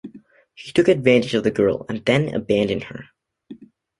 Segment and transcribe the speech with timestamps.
[0.55, 3.09] He took advantage of the girl and then abandoned her!